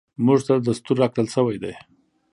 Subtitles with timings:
[0.25, 1.73] موږ ته دستور راکړل شوی دی.